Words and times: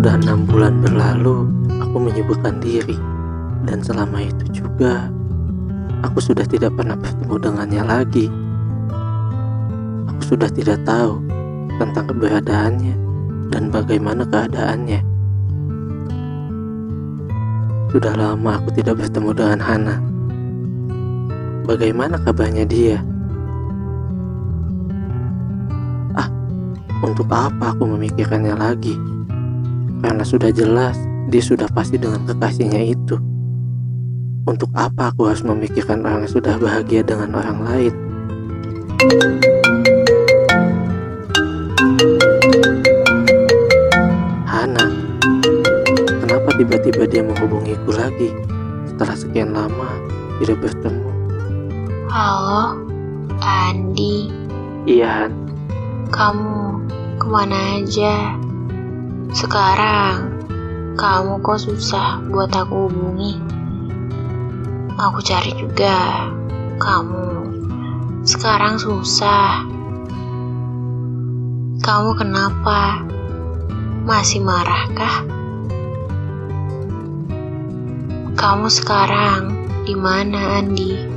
Sudah 0.00 0.16
enam 0.16 0.48
bulan 0.48 0.80
berlalu, 0.80 1.44
aku 1.76 2.00
menyibukkan 2.00 2.56
diri. 2.64 2.96
Dan 3.68 3.84
selama 3.84 4.24
itu 4.24 4.64
juga, 4.64 5.12
aku 6.00 6.24
sudah 6.24 6.48
tidak 6.48 6.72
pernah 6.72 6.96
bertemu 6.96 7.36
dengannya 7.36 7.82
lagi. 7.84 8.32
Aku 10.08 10.24
sudah 10.24 10.48
tidak 10.48 10.80
tahu 10.88 11.20
tentang 11.76 12.16
keberadaannya 12.16 12.96
dan 13.52 13.68
bagaimana 13.68 14.24
keadaannya. 14.24 15.04
Sudah 17.92 18.16
lama 18.16 18.56
aku 18.56 18.72
tidak 18.80 19.04
bertemu 19.04 19.36
dengan 19.36 19.60
Hana. 19.60 19.96
Bagaimana 21.68 22.16
kabarnya 22.24 22.64
dia? 22.64 23.04
Ah, 26.16 26.32
untuk 27.04 27.28
apa 27.28 27.76
aku 27.76 27.84
memikirkannya 27.84 28.56
lagi? 28.56 29.19
Karena 30.00 30.24
sudah 30.24 30.48
jelas 30.48 30.96
dia 31.28 31.44
sudah 31.44 31.68
pasti 31.70 32.00
dengan 32.00 32.24
kekasihnya 32.24 32.96
itu. 32.96 33.20
Untuk 34.48 34.72
apa 34.72 35.12
aku 35.12 35.28
harus 35.28 35.44
memikirkan 35.44 36.02
orang 36.02 36.24
yang 36.24 36.32
sudah 36.32 36.56
bahagia 36.56 37.04
dengan 37.04 37.36
orang 37.36 37.58
lain? 37.60 37.94
Hana, 44.48 44.86
kenapa 46.24 46.48
tiba-tiba 46.56 47.04
dia 47.04 47.22
menghubungiku 47.22 47.92
lagi 47.92 48.32
setelah 48.88 49.14
sekian 49.14 49.52
lama 49.52 50.00
tidak 50.40 50.64
bertemu? 50.64 51.10
Halo, 52.08 52.80
Andi. 53.44 54.32
Iya, 54.88 55.28
Han. 55.28 55.32
Kamu 56.10 56.82
ke 57.20 57.26
mana 57.28 57.78
aja? 57.78 58.34
Sekarang, 59.30 60.42
kamu 60.98 61.42
kok 61.42 61.58
susah 61.62 62.22
buat 62.30 62.50
aku 62.50 62.90
hubungi. 62.90 63.38
Aku 64.98 65.18
cari 65.22 65.54
juga. 65.56 66.28
Kamu 66.76 67.26
sekarang 68.26 68.76
susah. 68.76 69.64
Kamu 71.80 72.10
kenapa? 72.18 73.06
Masih 74.04 74.42
marahkah? 74.42 75.24
Kamu 78.34 78.66
sekarang 78.66 79.68
di 79.84 79.94
mana, 79.96 80.60
Andi? 80.60 81.10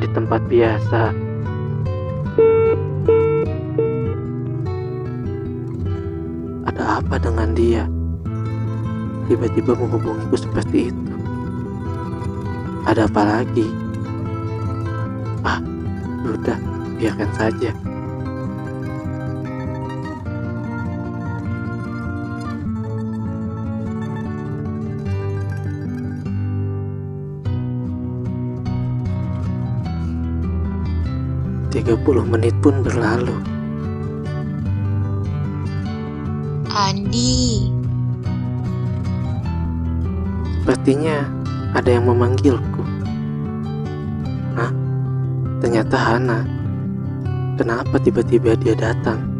di 0.00 0.08
tempat 0.12 0.44
biasa. 0.46 1.25
Ada 6.76 7.00
apa 7.00 7.16
dengan 7.16 7.56
dia? 7.56 7.88
Tiba-tiba 9.32 9.72
menghubungiku 9.80 10.36
seperti 10.36 10.92
itu. 10.92 11.12
Ada 12.84 13.08
apa 13.08 13.24
lagi? 13.24 13.64
Ah, 15.40 15.56
sudah, 16.20 16.60
biarkan 17.00 17.32
saja. 17.32 17.72
Tiga 31.72 31.96
puluh 32.04 32.28
menit 32.28 32.52
pun 32.60 32.84
berlalu. 32.84 33.55
Andi, 36.76 37.72
Sepertinya 40.60 41.24
ada 41.72 41.88
yang 41.88 42.04
memanggilku. 42.04 42.84
Hah? 44.60 44.68
Ternyata 45.64 45.96
Hana. 45.96 46.44
Kenapa 47.56 47.96
tiba-tiba 47.96 48.60
dia 48.60 48.76
datang? 48.76 49.35